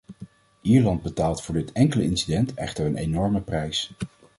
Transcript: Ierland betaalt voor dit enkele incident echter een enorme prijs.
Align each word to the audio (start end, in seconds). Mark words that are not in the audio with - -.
Ierland 0.61 1.01
betaalt 1.01 1.41
voor 1.41 1.55
dit 1.55 1.71
enkele 1.71 2.03
incident 2.03 2.53
echter 2.53 2.85
een 2.85 2.95
enorme 2.97 3.41
prijs. 3.41 3.91